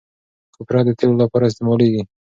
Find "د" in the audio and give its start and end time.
0.85-0.89